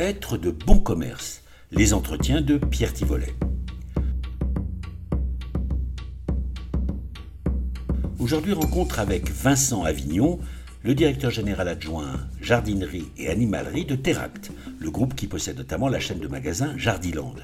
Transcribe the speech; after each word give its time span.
Être 0.00 0.38
de 0.38 0.50
bon 0.50 0.78
commerce. 0.78 1.42
Les 1.72 1.92
entretiens 1.92 2.40
de 2.40 2.56
Pierre 2.56 2.94
Tivolet. 2.94 3.34
Aujourd'hui, 8.18 8.54
rencontre 8.54 8.98
avec 8.98 9.30
Vincent 9.30 9.82
Avignon, 9.84 10.38
le 10.84 10.94
directeur 10.94 11.30
général 11.30 11.68
adjoint 11.68 12.18
jardinerie 12.40 13.10
et 13.18 13.28
animalerie 13.28 13.84
de 13.84 13.94
Teract, 13.94 14.52
le 14.78 14.90
groupe 14.90 15.14
qui 15.14 15.26
possède 15.26 15.58
notamment 15.58 15.88
la 15.88 16.00
chaîne 16.00 16.20
de 16.20 16.28
magasins 16.28 16.72
Jardiland. 16.78 17.34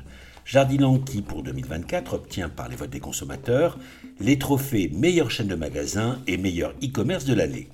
Jardiland 0.47 0.99
qui, 0.99 1.21
pour 1.21 1.43
2024, 1.43 2.15
obtient 2.15 2.49
par 2.49 2.71
les 2.71 2.77
votes 2.77 2.89
des 2.89 3.01
consommateurs 3.01 3.79
les 4.19 4.39
trophées 4.39 4.91
meilleure 4.95 5.31
chaîne 5.31 5.49
de 5.49 5.57
magasins 5.57 6.23
et 6.27 6.39
meilleur 6.39 6.73
e-commerce 6.83 7.27
de 7.27 7.35
l'année. 7.35 7.69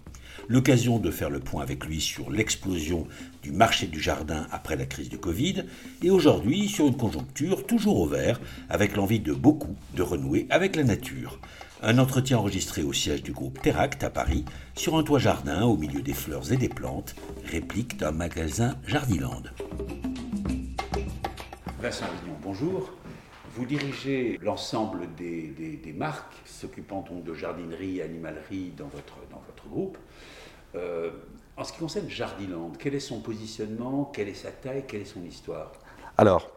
L'occasion 0.48 0.98
de 0.98 1.10
faire 1.10 1.30
le 1.30 1.40
point 1.40 1.62
avec 1.62 1.84
lui 1.84 2.00
sur 2.00 2.30
l'explosion 2.30 3.06
du 3.42 3.52
marché 3.52 3.86
du 3.86 4.00
jardin 4.00 4.46
après 4.50 4.76
la 4.76 4.86
crise 4.86 5.08
du 5.08 5.18
Covid 5.18 5.64
et 6.02 6.10
aujourd'hui 6.10 6.68
sur 6.68 6.86
une 6.86 6.96
conjoncture 6.96 7.66
toujours 7.66 8.00
au 8.00 8.06
vert 8.06 8.40
avec 8.68 8.96
l'envie 8.96 9.20
de 9.20 9.32
beaucoup 9.32 9.76
de 9.94 10.02
renouer 10.02 10.46
avec 10.50 10.76
la 10.76 10.84
nature. 10.84 11.38
Un 11.82 11.98
entretien 11.98 12.38
enregistré 12.38 12.82
au 12.82 12.92
siège 12.92 13.24
du 13.24 13.32
groupe 13.32 13.60
Teract 13.60 14.04
à 14.04 14.10
Paris, 14.10 14.44
sur 14.76 14.96
un 14.96 15.02
toit 15.02 15.18
jardin 15.18 15.64
au 15.64 15.76
milieu 15.76 16.00
des 16.00 16.14
fleurs 16.14 16.52
et 16.52 16.56
des 16.56 16.68
plantes, 16.68 17.16
réplique 17.44 17.96
d'un 17.96 18.12
magasin 18.12 18.76
Jardiland. 18.86 19.42
Vincent 21.80 22.04
Avignon, 22.04 22.36
bonjour. 22.40 23.01
Vous 23.54 23.66
dirigez 23.66 24.38
l'ensemble 24.42 25.14
des, 25.14 25.94
marques 25.94 26.34
s'occupant 26.46 27.04
de 27.10 27.34
jardinerie 27.34 28.00
animalerie 28.00 28.72
dans 28.76 28.86
votre, 28.86 29.16
dans 29.30 29.42
votre 29.46 29.68
groupe. 29.68 29.98
Euh, 30.74 31.10
en 31.58 31.64
ce 31.64 31.74
qui 31.74 31.80
concerne 31.80 32.08
Jardiland, 32.08 32.72
quel 32.78 32.94
est 32.94 33.00
son 33.00 33.20
positionnement, 33.20 34.10
quelle 34.12 34.28
est 34.28 34.34
sa 34.34 34.50
taille, 34.50 34.84
quelle 34.88 35.02
est 35.02 35.04
son 35.04 35.22
histoire? 35.22 35.72
Alors, 36.16 36.50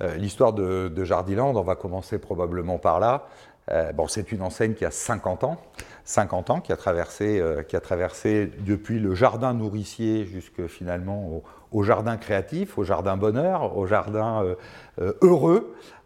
euh, 0.00 0.14
l'histoire 0.14 0.54
de, 0.54 1.04
Jardiland, 1.04 1.54
on 1.54 1.62
va 1.62 1.76
commencer 1.76 2.18
probablement 2.18 2.78
par 2.78 2.98
là. 2.98 3.26
Euh, 3.70 3.92
bon, 3.92 4.08
c'est 4.08 4.32
une 4.32 4.40
enseigne 4.40 4.72
qui 4.72 4.86
a 4.86 4.90
50 4.90 5.44
ans, 5.44 5.60
50 6.04 6.48
ans, 6.48 6.60
qui 6.62 6.72
a 6.72 6.78
traversé, 6.78 7.42
qui 7.68 7.76
a 7.76 7.80
traversé 7.80 8.50
depuis 8.60 8.98
le 9.00 9.14
jardin 9.14 9.52
nourricier 9.52 10.24
jusque 10.24 10.66
finalement 10.66 11.42
au, 11.72 11.82
jardin 11.82 12.16
créatif, 12.16 12.78
au 12.78 12.84
jardin 12.84 13.18
bonheur, 13.18 13.76
au 13.76 13.86
jardin 13.86 14.56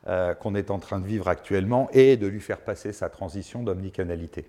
euh, 0.07 0.35
qu'on 0.35 0.55
est 0.55 0.71
en 0.71 0.79
train 0.79 0.99
de 0.99 1.07
vivre 1.07 1.29
actuellement 1.29 1.89
et 1.93 2.17
de 2.17 2.27
lui 2.27 2.41
faire 2.41 2.61
passer 2.61 2.93
sa 2.93 3.09
transition 3.09 3.63
d'omnicanalité. 3.63 4.47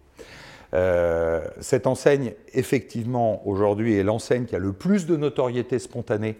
cette 1.59 1.85
enseigne, 1.85 2.33
effectivement, 2.53 3.47
aujourd'hui, 3.47 3.95
est 3.95 4.03
l'enseigne 4.03 4.45
qui 4.45 4.55
a 4.55 4.59
le 4.59 4.73
plus 4.73 5.05
de 5.05 5.15
notoriété 5.15 5.77
spontanée 5.77 6.37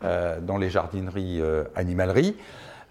dans 0.00 0.56
les 0.56 0.70
jardineries 0.70 1.42
animaleries. 1.76 2.34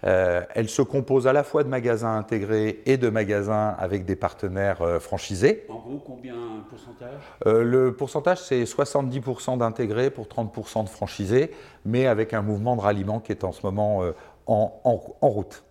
Euh, 0.04 0.42
elle 0.54 0.68
se 0.68 0.82
compose 0.82 1.26
à 1.26 1.32
la 1.32 1.42
fois 1.42 1.64
de 1.64 1.68
magasins 1.68 2.16
intégrés 2.16 2.82
et 2.84 2.98
de 2.98 3.08
magasins 3.08 3.74
avec 3.78 4.04
des 4.04 4.16
partenaires 4.16 4.82
euh, 4.82 4.98
franchisés. 4.98 5.64
En 5.68 5.78
gros, 5.78 6.02
combien 6.04 6.34
pourcentage? 6.68 7.22
Euh, 7.46 7.62
Le 7.62 7.94
pourcentage, 7.94 8.42
c'est 8.42 8.64
70% 8.64 9.58
d'intégrés 9.58 10.10
pour 10.10 10.26
30% 10.26 10.84
de 10.84 10.88
franchisés, 10.88 11.52
mais 11.86 12.06
avec 12.06 12.34
un 12.34 12.42
mouvement 12.42 12.76
de 12.76 12.82
ralliement 12.82 13.20
qui 13.20 13.32
est 13.32 13.44
en 13.44 13.52
ce 13.52 13.64
moment 13.64 14.02
en, 14.46 14.80
en, 14.84 15.28
route. 15.28 15.64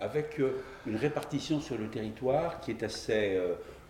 Avec 0.00 0.40
une 0.86 0.96
répartition 0.96 1.60
sur 1.60 1.78
le 1.78 1.88
territoire 1.88 2.60
qui 2.60 2.70
est 2.72 2.82
assez 2.82 3.40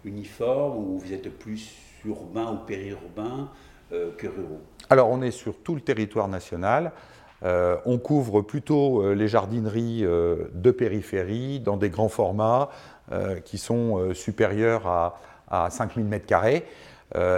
uniforme, 0.05 0.77
où 0.77 0.98
vous 0.98 1.12
êtes 1.12 1.31
plus 1.39 1.73
urbain 2.05 2.53
ou 2.53 2.67
périurbain 2.67 3.50
que 3.91 4.27
ruraux 4.27 4.61
Alors, 4.91 5.11
on 5.11 5.23
est 5.23 5.31
sur 5.31 5.56
tout 5.62 5.75
le 5.75 5.81
territoire 5.81 6.28
national. 6.28 6.93
Euh, 7.45 7.77
on 7.87 7.98
couvre 7.98 8.41
plutôt 8.43 9.03
euh, 9.03 9.15
les 9.15 9.27
jardineries 9.27 10.05
euh, 10.05 10.48
de 10.55 10.70
périphérie 10.70 11.59
dans 11.59 11.77
des 11.77 11.91
grands 11.91 12.09
formats 12.09 12.71
qui 13.44 13.59
sont 13.59 14.15
supérieurs 14.15 14.87
à, 14.87 15.21
à 15.50 15.69
5000 15.69 16.06
m2. 16.06 16.62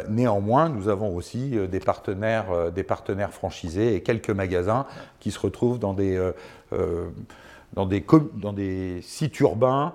néanmoins, 0.08 0.68
nous 0.68 0.88
avons 0.88 1.16
aussi 1.16 1.58
des, 1.68 1.80
partenaires, 1.80 2.70
des 2.70 2.84
partenaires 2.84 3.32
franchisés 3.32 3.96
et 3.96 4.00
quelques 4.00 4.30
magasins 4.30 4.86
qui 5.18 5.32
se 5.32 5.40
retrouvent 5.40 5.80
dans 5.80 5.92
des, 5.92 6.16
dans 7.72 7.86
des, 7.86 8.04
dans 8.34 8.52
des 8.52 9.00
sites 9.02 9.38
urbains 9.40 9.94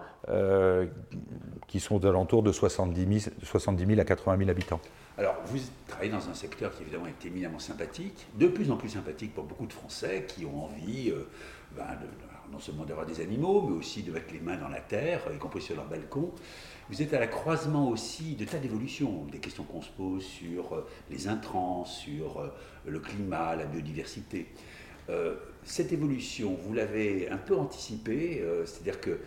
qui 1.68 1.80
sont 1.80 2.04
alentours 2.06 2.44
de 2.44 2.52
70 2.52 3.32
70 3.44 3.86
000 3.86 4.00
à 4.00 4.04
80 4.04 4.38
000 4.38 4.50
habitants. 4.50 4.82
Alors, 5.20 5.36
vous 5.48 5.60
travaillez 5.86 6.14
dans 6.14 6.30
un 6.30 6.34
secteur 6.34 6.74
qui 6.74 6.84
évidemment 6.84 7.08
est 7.08 7.26
éminemment 7.26 7.60
sympathique, 7.60 8.26
de 8.36 8.48
plus 8.48 8.72
en 8.72 8.78
plus 8.78 8.88
sympathique 8.88 9.34
pour 9.34 9.44
beaucoup 9.44 9.66
de 9.66 9.74
Français 9.74 10.26
qui 10.26 10.46
ont 10.46 10.64
envie 10.64 11.10
euh, 11.10 11.28
ben, 11.76 11.84
non 12.54 12.60
seulement 12.60 12.86
d'avoir 12.86 13.06
des 13.06 13.20
animaux, 13.20 13.68
mais 13.68 13.76
aussi 13.76 14.02
de 14.02 14.14
mettre 14.14 14.32
les 14.32 14.40
mains 14.40 14.56
dans 14.56 14.70
la 14.70 14.80
terre, 14.80 15.24
y 15.36 15.38
compris 15.38 15.62
sur 15.62 15.76
leur 15.76 15.88
balcon. 15.88 16.32
Vous 16.90 17.02
êtes 17.02 17.14
à 17.14 17.20
la 17.20 17.28
croisement 17.28 17.90
aussi 17.90 18.36
de 18.36 18.46
tas 18.46 18.60
d'évolutions, 18.60 19.26
des 19.30 19.40
questions 19.40 19.66
qu'on 19.66 19.82
se 19.82 19.92
pose 19.92 20.24
sur 20.24 20.74
euh, 20.74 20.88
les 21.10 21.28
intrants, 21.28 21.84
sur 21.84 22.40
euh, 22.40 22.48
le 22.86 23.02
climat, 23.02 23.58
la 23.58 23.66
biodiversité. 23.66 24.48
Cette 25.64 25.92
évolution, 25.92 26.58
vous 26.66 26.74
l'avez 26.74 27.30
un 27.30 27.38
peu 27.38 27.56
anticipée, 27.56 28.44
c'est-à-dire 28.66 29.00
que 29.02 29.20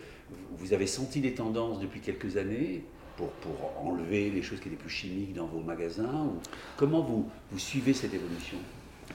vous 0.57 0.73
avez 0.73 0.87
senti 0.87 1.19
les 1.19 1.33
tendances 1.33 1.79
depuis 1.79 1.99
quelques 1.99 2.37
années, 2.37 2.83
pour, 3.17 3.29
pour, 3.29 3.71
enlever 3.85 4.29
les 4.29 4.41
choses 4.41 4.59
qui 4.59 4.69
étaient 4.69 4.77
plus 4.77 4.89
chimiques 4.89 5.33
dans 5.33 5.45
vos 5.45 5.59
magasins 5.59 6.31
Comment 6.77 7.01
vous, 7.01 7.29
vous 7.51 7.59
suivez 7.59 7.93
cette 7.93 8.13
évolution? 8.13 8.57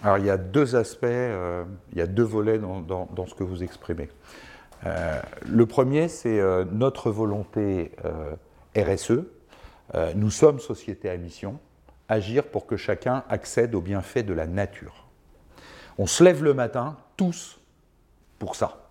Alors 0.03 0.19
il 0.19 0.27
y 0.27 0.31
a 0.31 0.37
deux 0.37 0.77
aspects, 0.77 1.05
euh, 1.05 1.65
il 1.93 1.99
y 1.99 2.01
a 2.01 2.07
deux 2.07 2.23
volets 2.23 2.59
dans, 2.59 2.81
dans, 2.81 3.27
ce 3.27 3.35
que 3.35 3.43
vous 3.43 3.63
exprimez. 3.63 4.09
Euh, 4.87 5.21
le 5.49 5.67
premier, 5.67 6.09
c'est 6.09 6.39
euh, 6.39 6.65
notre 6.71 7.11
volonté 7.11 7.93
RSE. 8.77 9.25
nous 10.15 10.31
sommes 10.31 10.61
société 10.61 11.09
à 11.09 11.17
mission, 11.17 11.59
agir 12.09 12.45
pour 12.45 12.67
que 12.67 12.77
chacun 12.77 13.25
accède 13.29 13.75
aux 13.75 13.81
bienfaits 13.81 14.25
de 14.25 14.35
la 14.35 14.47
nature. 14.47 15.08
On 15.99 16.07
se 16.07 16.23
lève 16.23 16.45
le 16.45 16.55
matin, 16.55 16.97
tous, 17.17 17.59
pour 18.39 18.55
ça. 18.55 18.87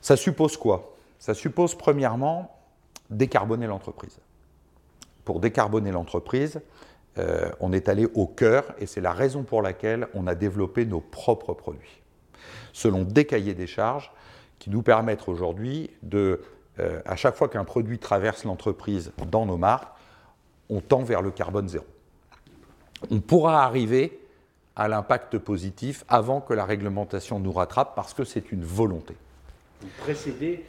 Ça 0.00 0.16
suppose 0.16 0.56
quoi? 0.56 0.94
Ça 1.18 1.34
suppose 1.34 1.74
premièrement 1.74 2.56
décarboner 3.10 3.66
l'entreprise. 3.66 4.18
Pour 5.24 5.40
décarboner 5.40 5.90
l'entreprise, 5.90 6.60
euh, 7.18 7.50
on 7.60 7.72
est 7.72 7.88
allé 7.88 8.06
au 8.14 8.26
cœur 8.26 8.64
et 8.78 8.86
c'est 8.86 9.00
la 9.00 9.12
raison 9.12 9.42
pour 9.42 9.60
laquelle 9.60 10.08
on 10.14 10.26
a 10.26 10.34
développé 10.34 10.86
nos 10.86 11.00
propres 11.00 11.52
produits. 11.52 12.00
Selon 12.72 13.02
des 13.02 13.26
cahiers 13.26 13.54
des 13.54 13.66
charges 13.66 14.10
qui 14.58 14.70
nous 14.70 14.82
permettent 14.82 15.28
aujourd'hui 15.28 15.90
de, 16.02 16.40
euh, 16.78 17.00
à 17.04 17.16
chaque 17.16 17.34
fois 17.36 17.48
qu'un 17.48 17.64
produit 17.64 17.98
traverse 17.98 18.44
l'entreprise 18.44 19.12
dans 19.30 19.46
nos 19.46 19.58
marques, 19.58 19.92
on 20.70 20.80
tend 20.80 21.02
vers 21.02 21.22
le 21.22 21.30
carbone 21.30 21.68
zéro. 21.68 21.84
On 23.10 23.20
pourra 23.20 23.64
arriver 23.64 24.21
à 24.76 24.88
l'impact 24.88 25.38
positif 25.38 26.04
avant 26.08 26.40
que 26.40 26.54
la 26.54 26.64
réglementation 26.64 27.38
nous 27.38 27.52
rattrape 27.52 27.94
parce 27.94 28.14
que 28.14 28.24
c'est 28.24 28.52
une 28.52 28.64
volonté. 28.64 29.16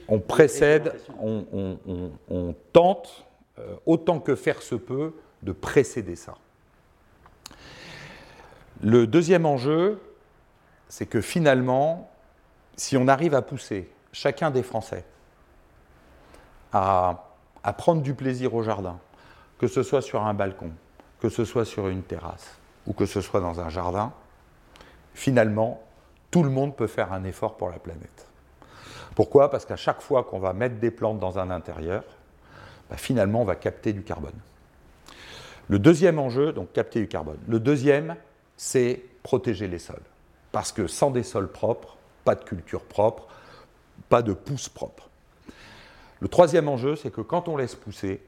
On 0.07 0.19
précède, 0.19 0.99
on, 1.19 2.55
tente, 2.73 3.25
euh, 3.59 3.75
autant 3.85 4.19
que 4.19 4.35
faire 4.35 4.61
se 4.61 4.75
peut, 4.75 5.13
de 5.43 5.51
précéder 5.51 6.15
ça. 6.15 6.35
Le 8.81 9.05
deuxième 9.07 9.45
enjeu, 9.45 10.01
c'est 10.89 11.05
que 11.05 11.21
finalement, 11.21 12.09
si 12.75 12.97
on 12.97 13.07
arrive 13.07 13.35
à 13.35 13.41
pousser 13.41 13.89
chacun 14.11 14.51
des 14.51 14.63
Français 14.63 15.05
à, 16.71 17.29
à, 17.63 17.73
prendre 17.73 18.01
du 18.01 18.15
plaisir 18.15 18.53
au 18.55 18.63
jardin, 18.63 18.99
que 19.59 19.67
ce 19.67 19.83
soit 19.83 20.01
sur 20.01 20.23
un 20.23 20.33
balcon, 20.33 20.71
que 21.19 21.29
ce 21.29 21.45
soit 21.45 21.65
sur 21.65 21.87
une 21.87 22.01
terrasse 22.01 22.57
ou 22.87 22.93
que 22.93 23.05
ce 23.05 23.21
soit 23.21 23.39
dans 23.39 23.59
un 23.59 23.69
jardin, 23.69 24.13
finalement, 25.13 25.81
tout 26.31 26.43
le 26.43 26.49
monde 26.49 26.75
peut 26.75 26.87
faire 26.87 27.13
un 27.13 27.23
effort 27.23 27.57
pour 27.57 27.69
la 27.69 27.79
planète. 27.79 28.27
Pourquoi? 29.15 29.51
Parce 29.51 29.65
qu'à 29.65 29.75
chaque 29.75 30.01
fois 30.01 30.23
qu'on 30.23 30.39
va 30.39 30.53
mettre 30.53 30.75
des 30.75 30.91
plantes 30.91 31.19
dans 31.19 31.37
un 31.37 31.51
intérieur, 31.51 32.03
bah, 32.89 32.97
finalement, 32.97 33.41
on 33.41 33.45
va 33.45 33.55
capter 33.55 33.93
du 33.93 34.03
carbone. 34.03 34.33
Le 35.69 35.79
deuxième 35.79 36.19
enjeu, 36.19 36.51
donc 36.51 36.73
capter 36.73 36.99
du 36.99 37.07
carbone. 37.07 37.37
Le 37.47 37.59
deuxième, 37.59 38.15
c'est 38.57 39.03
protéger 39.21 39.67
les 39.67 39.79
sols. 39.79 40.01
Parce 40.51 40.71
que 40.71 40.87
sans 40.87 41.11
des 41.11 41.23
sols 41.23 41.51
propres, 41.51 41.97
pas 42.25 42.35
de 42.35 42.43
culture 42.43 42.81
propre, 42.81 43.27
pas 44.09 44.21
de 44.21 44.33
pousse 44.33 44.69
propre. 44.69 45.09
Le 46.19 46.27
troisième 46.27 46.67
enjeu, 46.67 46.95
c'est 46.95 47.11
que 47.11 47.21
quand 47.21 47.47
on 47.47 47.57
laisse 47.57 47.75
pousser, 47.75 48.21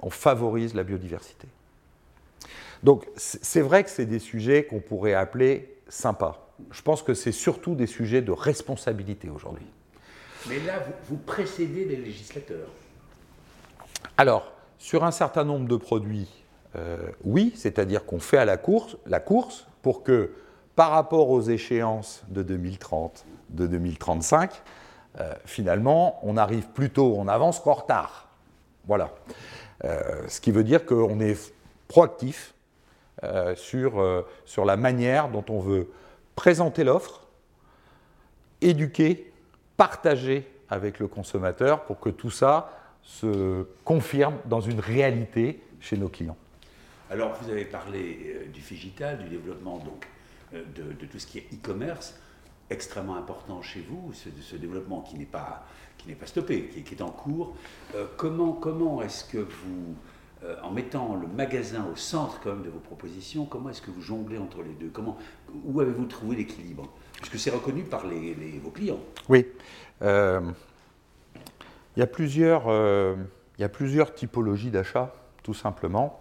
on 0.00 0.10
favorise 0.10 0.74
la 0.74 0.82
biodiversité. 0.82 1.48
Donc 2.82 3.06
c'est 3.16 3.60
vrai 3.60 3.84
que 3.84 3.90
c'est 3.90 4.06
des 4.06 4.18
sujets 4.18 4.64
qu'on 4.64 4.80
pourrait 4.80 5.14
appeler 5.14 5.76
sympas. 5.88 6.50
Je 6.70 6.82
pense 6.82 7.02
que 7.02 7.14
c'est 7.14 7.32
surtout 7.32 7.74
des 7.74 7.86
sujets 7.86 8.22
de 8.22 8.32
responsabilité 8.32 9.28
aujourd'hui. 9.28 9.66
Mais 10.48 10.58
là, 10.60 10.82
vous, 11.08 11.16
précédez 11.16 11.84
les 11.84 11.96
législateurs. 11.96 12.68
Alors, 14.16 14.52
sur 14.78 15.04
un 15.04 15.10
certain 15.10 15.44
nombre 15.44 15.68
de 15.68 15.76
produits, 15.76 16.28
euh, 16.76 16.96
oui, 17.24 17.52
c'est-à-dire 17.56 18.06
qu'on 18.06 18.20
fait 18.20 18.38
à 18.38 18.44
la 18.44 18.56
course, 18.56 18.96
la 19.06 19.20
course 19.20 19.66
pour 19.82 20.02
que 20.02 20.32
par 20.76 20.90
rapport 20.90 21.28
aux 21.28 21.42
échéances 21.42 22.22
de 22.28 22.42
2030, 22.42 23.26
de 23.50 23.66
2035, 23.66 24.62
euh, 25.18 25.34
finalement, 25.44 26.18
on 26.22 26.36
arrive 26.36 26.68
plus 26.68 26.90
tôt 26.90 27.18
en 27.18 27.28
avance 27.28 27.60
qu'en 27.60 27.74
retard. 27.74 28.28
Voilà. 28.86 29.10
Euh, 29.84 30.22
ce 30.28 30.40
qui 30.40 30.52
veut 30.52 30.64
dire 30.64 30.86
qu'on 30.86 31.20
est 31.20 31.52
proactif 31.88 32.54
euh, 33.24 33.54
sur, 33.54 34.24
sur 34.44 34.64
la 34.64 34.76
manière 34.76 35.28
dont 35.28 35.44
on 35.48 35.60
veut 35.60 35.88
présenter 36.36 36.84
l'offre, 36.84 37.26
éduquer, 38.60 39.32
partager 39.76 40.46
avec 40.68 40.98
le 40.98 41.08
consommateur 41.08 41.84
pour 41.84 42.00
que 42.00 42.10
tout 42.10 42.30
ça 42.30 42.72
se 43.02 43.66
confirme 43.84 44.36
dans 44.44 44.60
une 44.60 44.80
réalité 44.80 45.62
chez 45.80 45.96
nos 45.96 46.08
clients. 46.08 46.36
Alors, 47.10 47.34
vous 47.40 47.50
avez 47.50 47.64
parlé 47.64 48.46
du 48.52 48.60
digital, 48.60 49.18
du 49.18 49.28
développement 49.28 49.78
donc, 49.78 50.06
de, 50.52 51.06
tout 51.06 51.18
ce 51.18 51.26
qui 51.26 51.38
est 51.38 51.46
e-commerce 51.52 52.14
extrêmement 52.70 53.16
important 53.16 53.60
chez 53.62 53.80
vous, 53.80 54.12
ce, 54.12 54.28
ce 54.40 54.56
développement 54.56 55.00
qui 55.02 55.16
n'est 55.16 55.24
pas, 55.24 55.64
pas 56.18 56.26
stoppé, 56.26 56.68
qui, 56.68 56.94
est 56.94 57.02
en 57.02 57.10
cours. 57.10 57.54
Euh, 57.94 58.06
comment 58.16 58.52
comment 58.52 59.02
est-ce 59.02 59.24
que 59.24 59.38
vous, 59.38 59.96
euh, 60.44 60.56
en 60.62 60.70
mettant 60.70 61.16
le 61.16 61.26
magasin 61.26 61.86
au 61.92 61.96
centre 61.96 62.40
quand 62.42 62.50
même 62.50 62.62
de 62.62 62.70
vos 62.70 62.78
propositions, 62.78 63.44
comment 63.44 63.70
est-ce 63.70 63.82
que 63.82 63.90
vous 63.90 64.02
jonglez 64.02 64.38
entre 64.38 64.62
les 64.62 64.72
deux? 64.72 64.90
Comment, 64.92 65.16
Où 65.64 65.80
avez-vous 65.80 66.06
trouvé 66.06 66.36
l'équilibre? 66.36 66.88
Puisque 67.14 67.38
c'est 67.38 67.50
reconnu 67.50 67.82
par 67.82 68.06
les, 68.06 68.60
vos 68.62 68.70
clients. 68.70 69.00
Oui. 69.28 69.46
Euh, 70.02 70.40
il, 71.96 72.00
y 72.00 72.02
a 72.02 72.06
plusieurs, 72.06 72.64
il 73.58 73.60
y 73.60 73.64
a 73.64 73.68
plusieurs 73.68 74.14
typologies 74.14 74.70
d'achats, 74.70 75.12
tout 75.42 75.52
simplement. 75.52 76.20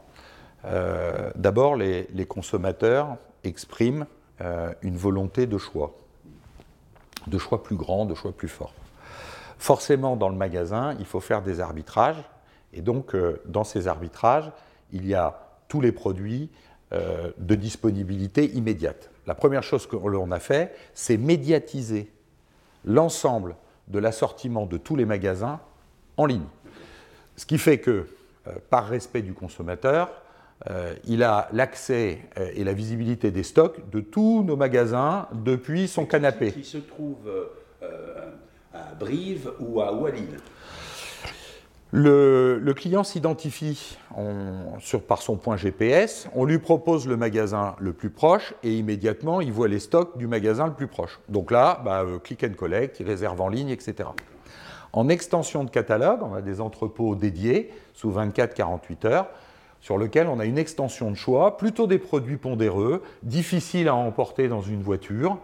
D'abord, 1.36 1.78
les, 1.78 2.08
les, 2.14 2.26
consommateurs 2.26 3.16
expriment 3.46 4.06
une 4.82 4.98
volonté 4.98 5.48
de 5.48 5.58
choix 5.58 5.94
de 7.28 7.38
choix 7.38 7.64
plus 7.64 7.76
grands, 7.76 8.06
de 8.06 8.16
choix 8.16 8.32
plus 8.32 8.48
forts. 8.48 8.74
Forcément, 9.58 10.16
dans 10.16 10.30
le 10.30 10.36
magasin, 10.36 10.96
il 11.00 11.06
faut 11.06 11.20
faire 11.20 11.42
des 11.42 11.60
arbitrages, 11.60 12.24
et 12.74 12.82
donc 12.82 13.16
euh, 13.16 13.42
dans 13.46 13.64
ces 13.64 13.88
arbitrages, 13.88 14.52
il 14.92 15.08
y 15.08 15.14
a 15.14 15.40
tous 15.68 15.82
les 15.82 15.92
produits 15.92 16.50
euh, 16.94 17.32
de 17.38 17.56
disponibilité 17.56 18.46
immédiate. 18.52 19.12
La 19.28 19.36
première 19.36 19.64
chose 19.64 19.88
que 19.88 19.96
l'on 19.96 20.32
a 20.32 20.40
fait, 20.40 20.76
c'est 20.94 21.18
médiatiser 21.18 22.12
l'ensemble 22.86 23.56
de 23.88 24.00
l'assortiment 24.00 24.66
de 24.66 24.78
tous 24.78 24.96
les 24.96 25.06
magasins 25.06 25.60
en 26.18 26.26
ligne. 26.26 26.48
Ce 27.36 27.46
qui 27.46 27.58
fait 27.58 27.80
que, 27.80 28.08
euh, 28.48 28.54
par 28.70 28.88
respect 28.88 29.22
du 29.22 29.34
consommateur, 29.34 30.10
il 31.06 31.24
a 31.24 31.48
l'accès 31.54 32.20
et 32.36 32.66
la 32.66 32.74
visibilité 32.74 33.32
des 33.32 33.44
stocks 33.44 33.90
de 33.92 34.02
tous 34.02 34.44
nos 34.44 34.58
magasins 34.58 35.30
depuis 35.32 35.88
son 35.88 36.06
canapé. 36.06 36.52
Qui 36.52 36.66
se 36.66 36.80
trouve 36.80 37.32
à 38.74 38.94
Brive 39.00 39.54
ou 39.62 39.80
à, 39.80 39.94
Wallil 39.94 40.38
le, 41.92 42.74
client 42.76 43.04
s'identifie 43.04 43.98
par 45.08 45.22
son 45.22 45.38
point 45.38 45.58
GPS, 45.58 46.28
on 46.36 46.46
lui 46.46 46.60
propose 46.60 47.08
le 47.08 47.18
magasin 47.18 47.76
le 47.80 47.94
plus 47.94 48.12
proche 48.12 48.54
et 48.64 48.78
immédiatement 48.78 49.42
il 49.42 49.52
voit 49.52 49.68
les 49.68 49.80
stocks 49.80 50.18
du 50.18 50.28
magasin 50.28 50.68
le 50.68 50.74
plus 50.74 50.88
proche. 50.88 51.20
Donc 51.30 51.52
là, 51.52 51.82
bah, 51.84 52.04
euh, 52.04 52.20
click 52.20 52.44
and 52.44 52.54
collect, 52.56 53.00
il 53.00 53.08
réserve 53.08 53.42
en 53.42 53.50
ligne, 53.50 53.70
etc. 53.70 54.10
En 54.94 55.10
extension 55.10 55.64
de 55.64 55.70
catalogue, 55.70 56.20
on 56.22 56.34
a 56.34 56.42
des 56.42 56.62
entrepôts 56.62 57.16
dédiés 57.16 57.72
sous 57.94 58.12
24-48 58.12 59.08
heures 59.08 59.28
sur 59.82 59.98
lequel 59.98 60.28
on 60.28 60.40
a 60.40 60.46
une 60.46 60.58
extension 60.58 61.10
de 61.10 61.16
choix, 61.16 61.58
plutôt 61.58 61.88
des 61.88 62.00
produits 62.00 62.38
pondéreux, 62.38 63.02
difficiles 63.24 63.88
à 63.88 63.96
emporter 63.96 64.48
dans 64.48 64.62
une 64.62 64.82
voiture 64.82 65.38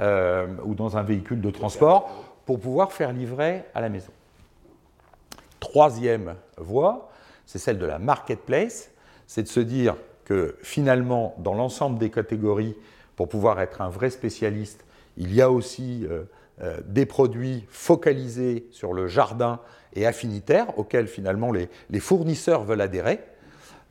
euh, 0.00 0.46
ou 0.64 0.74
dans 0.74 0.96
un 0.96 1.02
véhicule 1.02 1.40
de 1.40 1.50
transport, 1.50 2.10
pour 2.46 2.58
pouvoir 2.58 2.92
faire 2.92 3.12
livrer 3.12 3.64
à 3.74 3.80
la 3.80 3.88
maison. 3.88 4.10
Troisième 5.62 6.34
voie, 6.58 7.08
c'est 7.46 7.60
celle 7.60 7.78
de 7.78 7.86
la 7.86 8.00
marketplace, 8.00 8.90
c'est 9.28 9.44
de 9.44 9.48
se 9.48 9.60
dire 9.60 9.94
que 10.24 10.56
finalement, 10.60 11.36
dans 11.38 11.54
l'ensemble 11.54 12.00
des 12.00 12.10
catégories, 12.10 12.74
pour 13.14 13.28
pouvoir 13.28 13.60
être 13.60 13.80
un 13.80 13.88
vrai 13.88 14.10
spécialiste, 14.10 14.84
il 15.16 15.32
y 15.32 15.40
a 15.40 15.52
aussi 15.52 16.04
euh, 16.10 16.24
euh, 16.62 16.78
des 16.84 17.06
produits 17.06 17.64
focalisés 17.68 18.66
sur 18.72 18.92
le 18.92 19.06
jardin 19.06 19.60
et 19.94 20.04
affinitaires 20.04 20.76
auxquels 20.80 21.06
finalement 21.06 21.52
les, 21.52 21.68
fournisseurs 22.00 22.64
veulent 22.64 22.80
adhérer. 22.80 23.20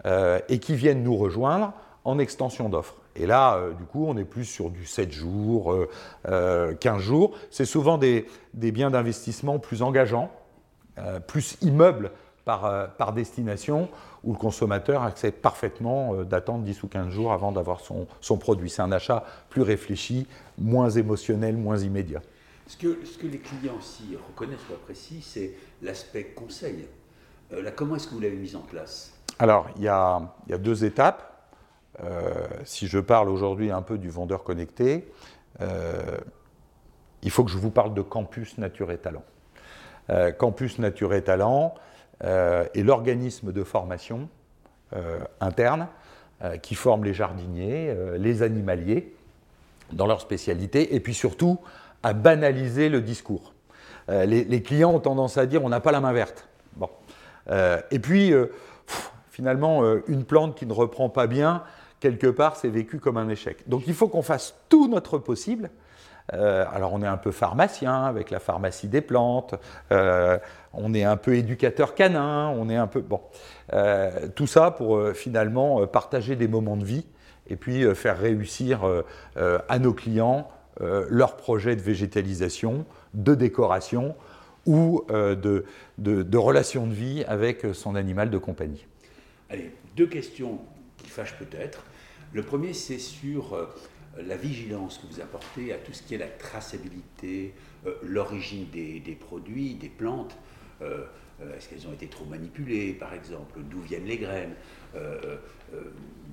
Euh, 0.06 0.40
et 0.50 0.60
qui 0.60 0.76
viennent 0.76 1.04
nous 1.04 1.16
rejoindre 1.16 1.74
en 2.04 2.20
extension 2.20 2.68
d'offres. 2.68 2.98
Et 3.16 3.26
là, 3.26 3.60
du 3.78 3.86
coup, 3.86 4.06
on 4.08 4.18
est 4.18 4.26
plus 4.26 4.46
sur 4.46 4.70
du 4.70 4.86
7 4.86 5.12
jours, 5.12 5.76
15 6.24 6.32
euh, 6.32 6.98
jours. 6.98 7.38
C'est 7.50 7.66
souvent 7.66 7.98
des, 7.98 8.26
biens 8.54 8.90
d'investissement 8.90 9.60
plus 9.60 9.82
engageants, 9.82 10.32
plus 11.28 11.58
immeubles 11.62 12.12
par, 12.46 12.90
par, 12.96 13.14
destination, 13.14 13.88
où 14.24 14.34
le 14.34 14.38
consommateur 14.38 15.04
accepte 15.04 15.42
parfaitement 15.42 16.24
d'attendre 16.24 16.64
10 16.64 16.84
ou 16.84 16.88
15 16.88 17.10
jours 17.10 17.32
avant 17.32 17.52
d'avoir 17.52 17.80
son, 17.80 18.08
son, 18.20 18.38
produit. 18.38 18.70
C'est 18.70 18.82
un 18.82 18.92
achat 18.92 19.24
plus 19.50 19.62
réfléchi, 19.62 20.28
moins 20.58 20.90
émotionnel, 20.90 21.56
moins 21.56 21.78
immédiat. 21.78 22.22
Ce 22.68 22.78
que, 22.78 23.06
ce 23.06 23.18
que 23.18 23.28
les 23.28 23.40
clients 23.40 23.76
aussi 23.78 24.18
reconnaissent 24.28 24.68
ou 24.70 24.74
apprécient, 24.74 25.20
c'est 25.22 25.54
l'aspect 25.82 26.26
conseil. 26.36 26.88
là, 27.52 27.72
comment 27.72 27.96
est-ce 27.96 28.08
que 28.08 28.14
vous 28.14 28.20
l'avez 28.20 28.38
mis 28.38 28.56
en 28.56 28.62
place? 28.62 29.14
Alors, 29.42 29.68
il 29.76 29.82
y, 29.82 29.88
a, 29.88 30.22
deux 30.60 30.86
étapes. 30.86 31.50
Euh, 32.04 32.46
si 32.64 32.88
je 32.88 33.00
parle 33.00 33.28
aujourd'hui 33.28 33.72
un 33.72 33.82
peu 33.82 33.98
du 33.98 34.08
vendeur 34.08 34.44
connecté, 34.44 35.12
euh, 35.62 36.18
il 37.24 37.32
faut 37.32 37.44
que 37.44 37.50
je 37.50 37.58
vous 37.58 37.72
parle 37.72 37.96
de 37.96 38.04
Campus 38.04 38.60
Nature 38.60 38.92
et 38.92 39.00
Talent. 39.00 39.24
Euh, 40.10 40.32
Campus 40.32 40.80
Nature 40.80 41.14
et 41.14 41.24
Talent 41.24 41.76
est 42.24 42.84
l'organisme 42.84 43.52
de 43.52 43.64
formation 43.64 44.30
interne 45.40 45.88
qui 46.62 46.76
forme 46.76 47.04
les 47.04 47.16
jardiniers, 47.16 47.96
les 48.16 48.44
animaliers 48.44 49.12
dans 49.92 50.06
leur 50.06 50.22
spécialité, 50.22 50.94
et 50.94 51.00
puis 51.00 51.16
surtout 51.16 51.58
à 52.04 52.14
banaliser 52.14 52.90
le 52.90 53.02
discours. 53.02 53.56
Les, 54.08 54.44
les, 54.44 54.62
clients 54.62 54.94
ont 54.94 55.00
tendance 55.00 55.40
à 55.40 55.48
dire 55.48 55.66
on 55.66 55.70
n'a 55.70 55.80
pas 55.80 55.92
la 55.92 56.00
main 56.00 56.14
verte. 56.14 56.48
Bon. 56.76 56.92
et 57.50 57.98
puis, 57.98 58.36
finalement, 59.42 59.84
euh, 59.84 60.04
une 60.08 60.24
plante 60.24 60.56
qui 60.56 60.68
ne 60.68 60.74
reprend 60.74 61.10
pas 61.10 61.26
bien, 61.26 61.64
quelque 62.00 62.28
part, 62.28 62.58
c'est 62.58 62.70
vécu 62.70 63.00
comme 63.00 63.18
un 63.18 63.28
échec. 63.28 63.68
Donc 63.68 63.88
il 63.88 63.96
faut 63.96 64.08
qu'on 64.08 64.22
fasse 64.22 64.54
tout 64.70 64.88
notre 64.88 65.18
possible. 65.18 65.72
Euh, 66.34 66.66
alors 66.72 66.94
on 66.94 67.02
est 67.02 67.08
un 67.08 67.18
peu 67.18 67.32
pharmacien 67.32 68.06
avec 68.06 68.30
la 68.30 68.40
pharmacie 68.40 68.88
des 68.88 69.02
plantes, 69.02 69.56
euh, 69.92 70.38
on 70.74 70.94
est 70.94 71.04
un 71.04 71.18
peu 71.18 71.36
éducateur 71.36 71.96
canin, 71.96 72.50
on 72.50 72.70
est 72.70 72.76
un 72.76 72.88
peu... 72.88 73.02
Bon, 73.02 73.22
tout 74.36 74.48
ça 74.48 74.72
pour 74.72 75.10
finalement 75.14 75.86
partager 75.88 76.36
des 76.36 76.48
moments 76.48 76.78
de 76.78 76.86
vie 76.86 77.06
et 77.48 77.56
puis 77.56 77.84
faire 77.96 78.18
réussir 78.18 78.82
à 79.36 79.80
nos 79.80 79.94
clients 79.94 80.50
leurs 80.80 81.38
projets 81.38 81.76
de 81.76 81.82
végétalisation, 81.82 82.86
de 83.14 83.36
décoration 83.36 84.16
ou 84.66 85.06
de, 85.10 85.66
de, 85.98 86.24
de 86.24 86.38
relation 86.38 86.88
de 86.88 86.94
vie 86.94 87.24
avec 87.28 87.66
son 87.74 87.96
animal 87.96 88.30
de 88.30 88.38
compagnie. 88.38 88.86
Allez, 89.50 89.72
deux 89.98 90.08
questions 90.08 90.60
qui 90.98 91.10
fâchent 91.10 91.38
peut-être. 91.38 91.84
Le 92.34 92.44
premier, 92.44 92.74
c'est 92.74 93.00
sur 93.00 93.54
euh, 93.54 93.66
la 94.18 94.36
vigilance 94.36 94.98
que 94.98 95.08
vous 95.14 95.22
apportez 95.22 95.74
à 95.74 95.78
tout 95.78 95.94
ce 95.94 96.04
qui 96.04 96.16
est 96.16 96.18
la 96.18 96.28
traçabilité, 96.28 97.54
euh, 97.86 97.94
l'origine 98.04 98.68
des, 98.72 99.18
produits, 99.20 99.76
des 99.76 99.90
plantes. 99.90 100.38
Euh, 100.82 101.06
est-ce 101.58 101.70
qu'elles 101.70 101.88
ont 101.88 101.94
été 101.94 102.08
trop 102.08 102.26
manipulées, 102.26 102.94
par 102.94 103.14
exemple 103.14 103.60
D'où 103.70 103.82
viennent 103.82 104.06
les 104.06 104.18
graines 104.18 104.54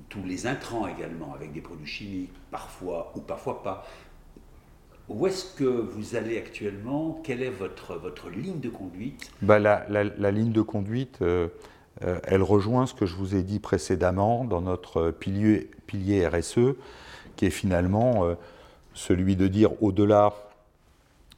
Tous 0.09 0.23
les 0.23 0.45
intrants 0.45 0.87
également, 0.87 1.33
avec 1.33 1.51
des 1.51 1.61
produits 1.61 1.87
chimiques, 1.87 2.33
parfois 2.51 3.11
ou 3.15 3.21
parfois 3.21 3.63
pas. 3.63 3.87
Où 5.07 5.25
est-ce 5.25 5.55
que 5.55 5.63
vous 5.63 6.15
allez 6.15 6.37
actuellement? 6.37 7.19
Quelle 7.23 7.41
est 7.41 7.49
votre, 7.49 7.95
votre 7.95 8.29
ligne 8.29 8.59
de 8.59 8.69
conduite? 8.69 9.31
Bah, 9.41 9.57
la, 9.57 9.83
la, 9.89 10.31
ligne 10.31 10.51
de 10.51 10.61
conduite, 10.61 11.23
euh, 12.03 12.19
elle 12.23 12.43
rejoint 12.43 12.85
ce 12.85 12.93
que 12.93 13.05
je 13.05 13.15
vous 13.15 13.35
ai 13.35 13.43
dit 13.43 13.59
précédemment 13.59 14.45
dans 14.45 14.61
notre 14.61 15.11
pilier, 15.11 15.69
pilier 15.87 16.27
RSE, 16.27 16.75
qui 17.39 17.45
est 17.45 17.51
finalement 17.51 18.25
euh, 18.25 18.35
celui 18.93 19.37
de 19.37 19.47
dire 19.47 19.81
au-delà 19.81 20.33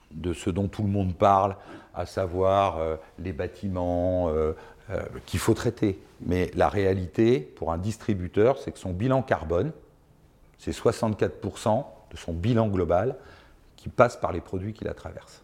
de 0.09 0.33
ce 0.33 0.49
dont 0.49 0.67
tout 0.67 0.81
le 0.81 0.89
monde 0.89 1.13
parle, 1.13 1.55
à 1.93 2.07
savoir 2.07 2.79
euh, 2.79 2.95
les 3.19 3.33
bâtiments 3.33 4.31
qu'il 5.27 5.39
faut 5.39 5.53
traiter. 5.53 5.99
Mais 6.25 6.49
la 6.55 6.69
réalité, 6.69 7.39
pour 7.39 7.71
un 7.71 7.77
distributeur, 7.77 8.57
c'est 8.57 8.71
que 8.71 8.79
son 8.79 8.93
bilan 8.93 9.21
carbone, 9.21 9.71
c'est 10.57 10.71
64% 10.71 11.85
de 12.09 12.17
son 12.17 12.33
bilan 12.33 12.67
global 12.67 13.15
qui 13.77 13.89
passe 13.89 14.17
par 14.17 14.31
les 14.31 14.41
produits 14.41 14.73
qui 14.73 14.83
la 14.83 14.95
traversent. 14.95 15.43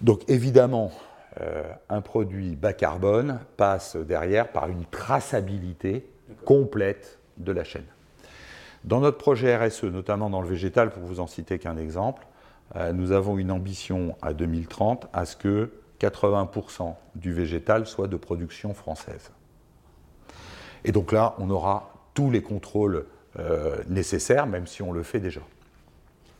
Donc 0.00 0.22
évidemment, 0.28 0.92
euh, 1.40 1.62
un 1.88 2.00
produit 2.00 2.56
bas 2.56 2.72
carbone 2.72 3.40
passe 3.56 3.96
derrière 3.96 4.50
par 4.50 4.68
une 4.68 4.84
traçabilité 4.86 6.08
complète 6.44 7.18
de 7.36 7.52
la 7.52 7.64
chaîne. 7.64 7.84
Dans 8.84 9.00
notre 9.00 9.18
projet 9.18 9.56
RSE, 9.56 9.84
notamment 9.84 10.30
dans 10.30 10.40
le 10.40 10.48
végétal, 10.48 10.90
pour 10.90 11.02
vous 11.02 11.20
en 11.20 11.26
citer 11.26 11.58
qu'un 11.58 11.76
exemple, 11.76 12.26
euh, 12.76 12.92
nous 12.92 13.12
avons 13.12 13.36
une 13.36 13.50
ambition 13.50 14.16
à 14.22 14.32
2030 14.32 15.08
à 15.12 15.26
ce 15.26 15.36
que 15.36 15.70
80% 16.00 16.94
du 17.14 17.32
végétal 17.32 17.86
soit 17.86 18.08
de 18.08 18.16
production 18.16 18.72
française. 18.72 19.32
Et 20.84 20.92
donc 20.92 21.12
là, 21.12 21.34
on 21.38 21.50
aura 21.50 21.92
tous 22.14 22.30
les 22.30 22.42
contrôles 22.42 23.06
euh, 23.38 23.76
nécessaires, 23.88 24.46
même 24.46 24.66
si 24.66 24.82
on 24.82 24.92
le 24.92 25.02
fait 25.02 25.20
déjà. 25.20 25.42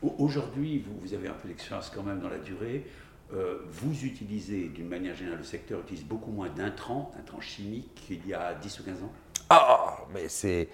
Aujourd'hui, 0.01 0.83
vous, 1.03 1.13
avez 1.13 1.27
un 1.27 1.33
peu 1.33 1.47
d'expérience 1.47 1.91
quand 1.93 2.01
même 2.01 2.19
dans 2.19 2.29
la 2.29 2.39
durée. 2.39 2.87
Euh, 3.33 3.59
vous 3.69 4.03
utilisez, 4.03 4.67
d'une 4.69 4.89
manière 4.89 5.15
générale, 5.15 5.37
le 5.37 5.45
secteur 5.45 5.79
utilise 5.81 6.03
beaucoup 6.03 6.31
moins 6.31 6.49
d'intrants, 6.49 7.11
d'intrants 7.15 7.39
chimiques 7.39 7.93
qu'il 7.93 8.27
y 8.27 8.33
a 8.33 8.55
10 8.55 8.79
ou 8.79 8.83
15 8.83 9.03
ans? 9.03 9.11
Ah, 9.49 9.97
mais 10.13 10.27
c'est 10.27 10.69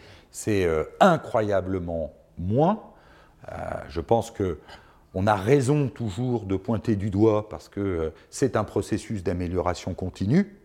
euh, 0.47 0.83
incroyablement 0.99 2.13
moins. 2.37 2.81
je 3.89 4.01
pense 4.01 4.31
que 4.31 4.59
on 5.13 5.25
a 5.25 5.35
raison 5.35 5.87
toujours 5.87 6.45
de 6.45 6.55
pointer 6.55 6.95
du 6.95 7.09
doigt 7.09 7.49
parce 7.49 7.69
que 7.69 8.11
c'est 8.29 8.55
un 8.55 8.63
processus 8.63 9.23
d'amélioration 9.23 9.93
continue, 9.93 10.55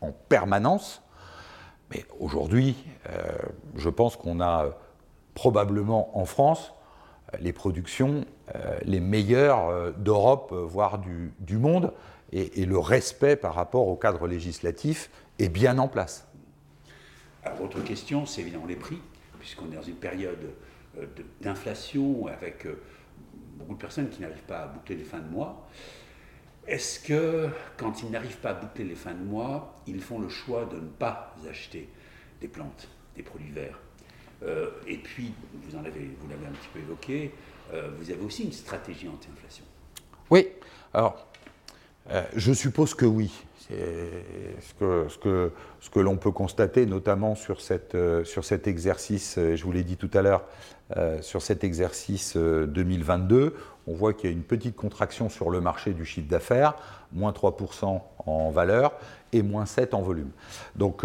en 0.00 0.12
permanence. 0.28 1.02
Mais 1.90 2.04
aujourd'hui, 2.20 2.76
je 3.76 3.88
pense 3.88 4.16
qu'on 4.16 4.40
a 4.40 4.66
probablement 5.34 6.18
en 6.18 6.26
France 6.26 6.74
les 7.40 7.52
productions 7.52 8.26
euh, 8.54 8.78
les 8.84 9.00
meilleures 9.00 9.68
euh, 9.68 9.92
d'Europe, 9.96 10.50
euh, 10.52 10.64
voire 10.64 10.98
du, 10.98 11.58
monde, 11.58 11.92
et, 12.32 12.66
le 12.66 12.78
respect 12.78 13.36
par 13.36 13.54
rapport 13.54 13.88
au 13.88 13.96
cadre 13.96 14.26
législatif 14.26 15.10
est 15.38 15.48
bien 15.48 15.78
en 15.78 15.88
place. 15.88 16.26
Alors, 17.44 17.62
autre 17.62 17.80
question, 17.80 18.26
c'est 18.26 18.42
évidemment 18.42 18.66
les 18.66 18.76
prix, 18.76 18.98
puisqu'on 19.42 19.66
est 19.72 19.74
dans 19.74 19.82
une 19.82 19.96
période 19.96 20.54
d'inflation 21.40 22.28
avec 22.28 22.64
beaucoup 23.56 23.74
de 23.74 23.80
personnes 23.80 24.08
qui 24.08 24.22
n'arrivent 24.22 24.46
pas 24.46 24.60
à 24.60 24.66
boucler 24.68 24.94
les 24.94 25.04
fins 25.04 25.18
de 25.18 25.28
mois. 25.28 25.68
Est-ce 26.66 27.00
que, 27.00 27.48
quand 27.76 28.02
ils 28.02 28.10
n'arrivent 28.10 28.36
pas 28.36 28.50
à 28.50 28.54
boucler 28.54 28.84
les 28.84 28.94
fins 28.94 29.14
de 29.14 29.24
mois, 29.24 29.74
ils 29.88 30.00
font 30.00 30.20
le 30.20 30.28
choix 30.28 30.64
de 30.66 30.76
ne 30.76 30.88
pas 30.88 31.34
acheter 31.50 31.88
des 32.40 32.46
plantes, 32.46 32.88
des 33.16 33.24
produits 33.24 33.50
verts? 33.50 33.80
Euh, 34.44 34.70
et 34.86 34.98
puis, 34.98 35.32
vous 35.54 35.76
en 35.76 35.84
avez, 35.84 36.10
vous 36.20 36.28
l'avez 36.28 36.46
un 36.46 36.52
petit 36.52 36.68
peu 36.72 36.78
évoqué, 36.78 37.32
euh, 37.72 37.90
vous 37.98 38.10
avez 38.10 38.22
aussi 38.22 38.44
une 38.44 38.52
stratégie 38.52 39.08
anti-inflation. 39.08 39.64
Oui. 40.30 40.48
Alors, 40.94 41.26
euh, 42.10 42.24
je 42.36 42.52
suppose 42.52 42.94
que 42.94 43.06
oui. 43.06 43.32
C'est 44.60 44.74
ce 45.08 45.90
que, 45.90 46.00
l'on 46.00 46.16
peut 46.16 46.30
constater, 46.30 46.86
notamment 46.86 47.34
sur, 47.34 47.60
sur 47.60 48.44
cet 48.44 48.66
exercice, 48.66 49.38
je 49.38 49.64
vous 49.64 49.72
l'ai 49.72 49.84
dit 49.84 49.96
tout 49.96 50.10
à 50.14 50.22
l'heure, 50.22 50.44
sur 51.20 51.42
cet 51.42 51.64
exercice 51.64 52.36
2022, 52.36 53.54
on 53.86 53.94
voit 53.94 54.12
qu'il 54.12 54.30
y 54.30 54.32
a 54.32 54.36
une 54.36 54.42
petite 54.42 54.76
contraction 54.76 55.28
sur 55.28 55.50
le 55.50 55.60
marché 55.60 55.92
du 55.92 56.04
chiffre 56.04 56.28
d'affaires, 56.28 56.74
moins 57.12 57.32
3% 57.32 58.00
en 58.26 58.50
valeur 58.50 58.92
et 59.32 59.42
moins 59.42 59.64
7% 59.64 59.94
en 59.94 60.02
volume. 60.02 60.30
Donc, 60.76 61.04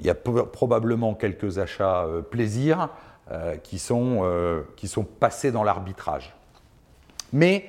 il 0.00 0.06
y 0.06 0.10
a 0.10 0.14
probablement 0.14 1.14
quelques 1.14 1.58
achats 1.58 2.04
euh, 2.04 2.22
plaisir 2.22 2.88
euh, 3.30 3.56
euh, 3.92 4.62
qui 4.76 4.88
sont 4.88 5.04
passés 5.04 5.52
dans 5.52 5.62
l'arbitrage. 5.62 6.34
Mais 7.32 7.66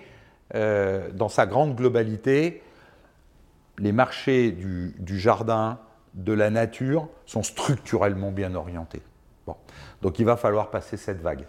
dans 0.53 1.29
sa 1.29 1.45
grande 1.45 1.75
globalité, 1.75 2.61
les 3.77 3.91
marchés 3.91 4.51
du, 4.51 5.19
jardin, 5.19 5.79
de 6.13 6.33
la 6.33 6.49
nature, 6.49 7.07
sont 7.25 7.43
structurellement 7.43 8.31
bien 8.31 8.55
orientés. 8.55 9.01
Bon. 9.45 9.55
Donc 10.01 10.19
il 10.19 10.25
va 10.25 10.37
falloir 10.37 10.69
passer 10.69 10.97
cette 10.97 11.21
vague. 11.21 11.45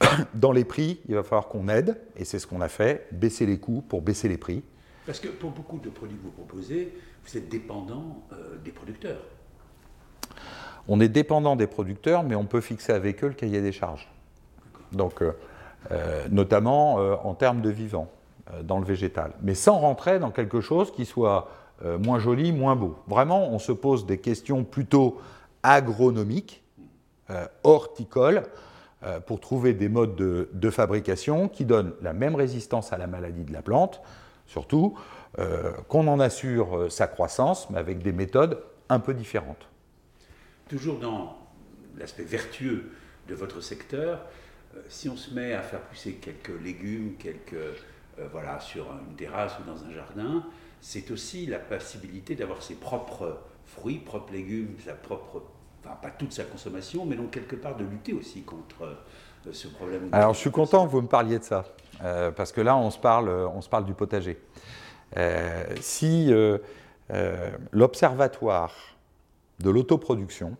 Dans 0.34 0.52
les 0.52 0.64
prix, 0.64 1.00
il 1.08 1.14
va 1.14 1.22
falloir 1.22 1.48
qu'on 1.48 1.68
aide, 1.68 2.00
et 2.16 2.24
c'est 2.24 2.38
ce 2.38 2.46
qu'on 2.46 2.60
a 2.60 2.68
fait, 2.68 3.08
baisser 3.12 3.46
les 3.46 3.58
coûts 3.58 3.82
pour 3.82 4.02
baisser 4.02 4.28
les 4.28 4.38
prix. 4.38 4.62
Parce 5.06 5.20
que 5.20 5.28
pour 5.28 5.50
beaucoup 5.50 5.78
de 5.78 5.90
produits 5.90 6.16
que 6.16 6.22
vous 6.22 6.30
proposez, 6.30 6.96
vous 7.24 7.36
êtes 7.36 7.48
dépendant 7.48 8.22
des 8.64 8.70
producteurs. 8.70 9.22
On 10.88 11.00
est 11.00 11.08
dépendant 11.08 11.54
des 11.54 11.66
producteurs, 11.66 12.24
mais 12.24 12.34
on 12.34 12.46
peut 12.46 12.62
fixer 12.62 12.92
avec 12.92 13.22
eux 13.22 13.28
le 13.28 13.34
cahier 13.34 13.60
des 13.60 13.72
charges. 13.72 14.08
Donc, 14.92 15.22
euh, 15.22 15.32
euh, 15.90 16.26
notamment 16.30 16.98
euh, 16.98 17.14
en 17.22 17.34
termes 17.34 17.60
de 17.60 17.68
vivant 17.68 18.10
dans 18.62 18.78
le 18.78 18.84
végétal, 18.84 19.32
mais 19.42 19.54
sans 19.54 19.78
rentrer 19.78 20.18
dans 20.18 20.30
quelque 20.30 20.60
chose 20.60 20.90
qui 20.92 21.04
soit 21.04 21.50
moins 21.82 22.18
joli, 22.18 22.52
moins 22.52 22.74
beau. 22.74 22.96
Vraiment, 23.06 23.48
on 23.50 23.58
se 23.58 23.72
pose 23.72 24.06
des 24.06 24.18
questions 24.18 24.64
plutôt 24.64 25.20
agronomiques, 25.62 26.62
horticoles, 27.62 28.42
pour 29.26 29.38
trouver 29.38 29.74
des 29.74 29.88
modes 29.88 30.16
de, 30.16 30.70
fabrication 30.70 31.48
qui 31.48 31.64
donnent 31.64 31.92
la 32.02 32.12
même 32.12 32.34
résistance 32.34 32.92
à 32.92 32.98
la 32.98 33.06
maladie 33.06 33.44
de 33.44 33.52
la 33.52 33.62
plante, 33.62 34.00
surtout 34.46 34.98
qu'on 35.88 36.08
en 36.08 36.18
assure 36.18 36.90
sa 36.90 37.06
croissance, 37.06 37.68
mais 37.70 37.78
avec 37.78 38.02
des 38.02 38.12
méthodes 38.12 38.60
un 38.88 38.98
peu 38.98 39.14
différentes 39.14 39.68
toujours 40.68 40.98
dans 40.98 41.36
l'aspect 41.96 42.24
vertueux 42.24 42.90
de 43.28 43.34
votre 43.34 43.60
secteur, 43.60 44.20
euh, 44.76 44.80
si 44.88 45.08
on 45.08 45.16
se 45.16 45.32
met 45.34 45.52
à 45.52 45.62
faire 45.62 45.80
pousser 45.80 46.14
quelques 46.14 46.62
légumes, 46.62 47.14
quelques, 47.18 47.54
euh, 47.54 47.72
voilà, 48.32 48.60
sur 48.60 48.86
une 49.08 49.16
terrasse 49.16 49.52
ou 49.60 49.68
dans 49.68 49.84
un 49.84 49.92
jardin, 49.92 50.44
c'est 50.80 51.10
aussi 51.10 51.46
la 51.46 51.58
possibilité 51.58 52.34
d'avoir 52.34 52.62
ses 52.62 52.74
propres 52.74 53.38
fruits, 53.66 53.98
propres 53.98 54.32
légumes, 54.32 54.76
sa 54.84 54.94
propre, 54.94 55.42
enfin 55.84 55.96
pas 56.00 56.10
toute 56.10 56.32
sa 56.32 56.44
consommation, 56.44 57.04
mais 57.04 57.16
donc 57.16 57.30
quelque 57.30 57.56
part 57.56 57.76
de 57.76 57.84
lutter 57.84 58.12
aussi 58.12 58.42
contre 58.42 58.82
euh, 58.82 59.52
ce 59.52 59.68
problème. 59.68 60.08
Alors 60.12 60.34
je 60.34 60.38
suis 60.38 60.50
content 60.50 60.86
que 60.86 60.90
vous 60.90 61.02
me 61.02 61.08
parliez 61.08 61.38
de 61.38 61.44
ça, 61.44 61.64
parce 62.36 62.52
que 62.52 62.60
là 62.60 62.76
on 62.76 62.90
se 62.90 62.98
parle, 62.98 63.28
on 63.28 63.60
se 63.60 63.68
parle 63.68 63.84
du 63.84 63.94
potager. 63.94 64.38
si 65.80 66.30
l'observatoire 67.72 68.74
de 69.60 69.70
l'autoproduction, 69.70 70.56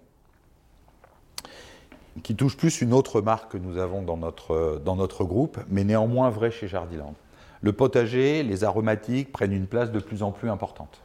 qui 2.22 2.34
touche 2.34 2.56
plus 2.56 2.80
une 2.80 2.92
autre 2.92 3.20
marque 3.20 3.52
que 3.52 3.58
nous 3.58 3.78
avons 3.78 4.02
dans 4.02 4.16
notre, 4.16 4.80
dans 4.84 4.96
notre 4.96 5.24
groupe, 5.24 5.58
mais 5.68 5.84
néanmoins 5.84 6.30
vrai 6.30 6.50
chez 6.50 6.68
Jardiland. 6.68 7.14
Le 7.62 7.72
potager, 7.72 8.42
les 8.42 8.64
aromatiques 8.64 9.32
prennent 9.32 9.52
une 9.52 9.66
place 9.66 9.90
de 9.90 9.98
plus 9.98 10.22
en 10.22 10.30
plus 10.32 10.48
importante. 10.48 11.00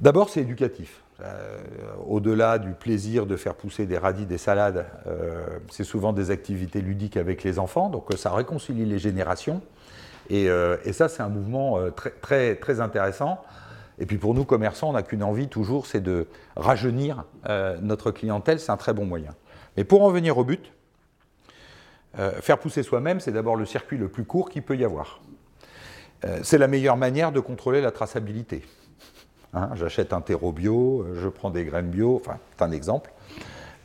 D'abord, 0.00 0.28
c'est 0.28 0.40
éducatif. 0.40 1.02
Euh, 1.22 1.58
au-delà 2.06 2.58
du 2.58 2.72
plaisir 2.72 3.26
de 3.26 3.36
faire 3.36 3.54
pousser 3.54 3.84
des 3.84 3.98
radis, 3.98 4.24
des 4.24 4.38
salades, 4.38 4.86
euh, 5.06 5.58
c'est 5.70 5.84
souvent 5.84 6.14
des 6.14 6.30
activités 6.30 6.80
ludiques 6.80 7.18
avec 7.18 7.42
les 7.42 7.58
enfants, 7.58 7.90
donc 7.90 8.06
ça 8.16 8.32
réconcilie 8.32 8.86
les 8.86 8.98
générations. 8.98 9.60
Et, 10.30 10.48
euh, 10.48 10.76
ça, 10.92 11.08
c'est 11.08 11.22
un 11.22 11.28
mouvement 11.28 11.78
très, 12.22 12.54
très, 12.54 12.80
intéressant. 12.80 13.38
Et 14.00 14.06
puis 14.06 14.16
pour 14.16 14.34
nous, 14.34 14.44
commerçants, 14.44 14.88
on 14.88 14.92
n'a 14.94 15.02
qu'une 15.02 15.22
envie 15.22 15.48
toujours, 15.48 15.86
c'est 15.86 16.00
de 16.00 16.26
rajeunir 16.56 17.24
euh, 17.48 17.76
notre 17.82 18.10
clientèle, 18.10 18.58
c'est 18.58 18.72
un 18.72 18.78
très 18.78 18.94
bon 18.94 19.04
moyen. 19.04 19.34
Mais 19.76 19.84
pour 19.84 20.02
en 20.02 20.10
venir 20.10 20.38
au 20.38 20.44
but, 20.44 20.72
euh, 22.18 22.32
faire 22.40 22.58
pousser 22.58 22.82
soi-même, 22.82 23.20
c'est 23.20 23.32
d'abord 23.32 23.56
le 23.56 23.64
circuit 23.64 23.96
le 23.96 24.08
plus 24.08 24.24
court 24.24 24.50
qu'il 24.50 24.62
peut 24.62 24.76
y 24.76 24.84
avoir. 24.84 25.20
Euh, 26.24 26.40
c'est 26.42 26.58
la 26.58 26.68
meilleure 26.68 26.96
manière 26.96 27.32
de 27.32 27.40
contrôler 27.40 27.80
la 27.80 27.90
traçabilité. 27.90 28.62
Hein, 29.54 29.70
j'achète 29.74 30.12
un 30.12 30.20
terreau 30.20 30.52
bio, 30.52 31.06
je 31.14 31.28
prends 31.28 31.50
des 31.50 31.64
graines 31.64 31.90
bio, 31.90 32.16
enfin, 32.16 32.38
c'est 32.56 32.64
un 32.64 32.70
exemple. 32.70 33.12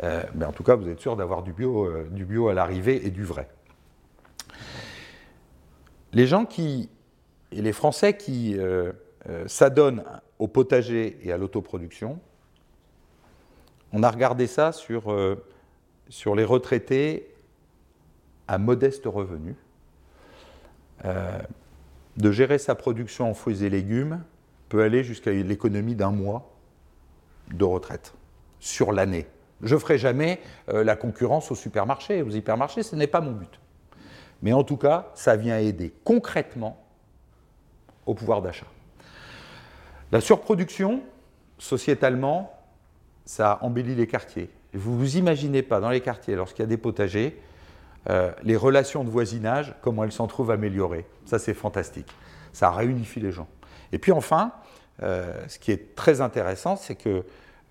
mais 0.02 0.46
en 0.46 0.52
tout 0.52 0.64
cas, 0.64 0.76
vous 0.76 0.88
êtes 0.90 1.00
sûr 1.00 1.16
d'avoir 1.16 1.42
du 1.42 1.54
bio, 1.54 1.90
du 2.12 2.26
bio 2.26 2.50
à 2.50 2.54
l'arrivée 2.54 3.08
et 3.08 3.10
du 3.10 3.24
vrai. 3.24 3.48
Les 6.14 6.28
gens 6.28 6.46
qui, 6.46 6.90
et 7.52 7.62
les 7.62 7.74
Français 7.74 8.16
qui 8.16 8.58
euh, 9.30 9.70
donne 9.70 10.04
au 10.38 10.48
potager 10.48 11.18
et 11.24 11.32
à 11.32 11.38
l'autoproduction. 11.38 12.20
On 13.92 14.04
a 14.04 14.12
regardé 14.12 14.46
ça 14.46 14.72
sur, 14.72 15.12
euh, 15.12 15.44
sur 16.10 16.36
les 16.36 16.44
retraités 16.44 17.35
à 18.48 18.58
modeste 18.58 19.06
revenu. 19.06 19.56
Euh, 21.04 21.40
de 22.18 22.32
gérer 22.32 22.58
sa 22.58 22.76
production 22.76 23.30
en 23.30 23.34
fruits 23.34 23.64
et 23.64 23.70
légumes 23.70 24.24
peut 24.70 24.82
aller 24.82 25.04
jusqu'à 25.04 25.32
l'économie 25.32 25.96
d'un 25.96 26.12
mois 26.12 26.54
de 27.52 27.66
retraite 27.66 28.14
sur 28.60 28.94
l'année. 28.94 29.28
Je 29.62 29.76
ne 29.76 29.80
ferai 29.80 29.98
jamais 29.98 30.40
la 30.68 30.96
concurrence 30.96 31.52
aux 31.52 31.56
supermarchés, 31.56 32.22
aux 32.22 32.30
hypermarchés, 32.30 32.84
ce 32.84 32.96
n'est 32.96 33.08
pas 33.08 33.20
mon 33.20 33.32
but. 33.34 33.60
Mais 34.42 34.54
en 34.54 34.64
tout 34.64 34.78
cas, 34.78 35.12
ça 35.14 35.36
vient 35.36 35.58
aider 35.58 35.94
concrètement 36.04 36.86
au 38.06 38.14
pouvoir 38.14 38.42
d'achat. 38.42 38.68
La 40.12 40.22
surproduction, 40.22 41.02
sociétalement, 41.58 42.54
ça 43.26 43.60
embellit 43.62 43.96
les 43.96 44.08
quartiers. 44.08 44.50
Vous 44.74 44.92
ne 44.92 44.98
vous 44.98 45.18
imaginez 45.18 45.64
pas, 45.64 45.80
dans 45.80 45.90
les 45.90 46.02
quartiers, 46.02 46.36
lorsqu'il 46.36 46.62
y 46.62 46.66
a 46.66 46.68
des 46.68 46.78
potagers, 46.78 47.42
euh, 48.10 48.32
les 48.44 48.56
relations 48.56 49.04
de 49.04 49.10
voisinage, 49.10 49.74
comment 49.82 50.04
elles 50.04 50.12
s'en 50.12 50.28
trouvent 50.28 50.52
améliorées. 50.52 51.06
Ça, 51.26 51.40
c'est 51.40 51.54
fantastique. 51.54 52.12
Ça 52.54 52.72
réunifie 52.72 53.20
les 53.20 53.32
gens. 53.32 53.48
Et 53.92 54.00
puis 54.00 54.12
enfin, 54.12 54.52
euh, 55.04 55.34
ce 55.48 55.60
qui 55.60 55.72
est 55.72 55.96
très 55.96 56.22
intéressant, 56.22 56.76
c'est 56.76 56.96
que 56.96 57.24